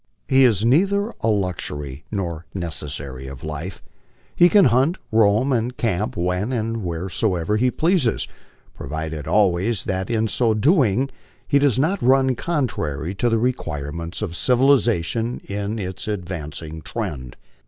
He 0.27 0.45
is 0.45 0.65
neither 0.65 1.13
a 1.21 1.27
luxury 1.27 2.05
nor 2.09 2.47
necessary 2.55 3.27
of 3.27 3.43
life. 3.43 3.83
Ilo 4.39 4.49
can 4.49 4.65
hunt, 4.65 4.97
roam, 5.11 5.53
and 5.53 5.77
camp 5.77 6.17
when 6.17 6.51
and 6.51 6.83
wheresoever 6.83 7.55
he 7.57 7.69
pleases, 7.69 8.27
provided 8.73 9.27
always 9.27 9.83
that 9.83 10.09
in 10.09 10.27
so 10.27 10.55
doing 10.55 11.11
he 11.47 11.59
does 11.59 11.77
not 11.77 12.01
run 12.01 12.35
contrary 12.35 13.13
to 13.13 13.29
the 13.29 13.37
requirements 13.37 14.23
of 14.23 14.35
civilization 14.35 15.39
in 15.47 15.77
its 15.77 16.07
advancing 16.07 16.81
tread. 16.81 17.35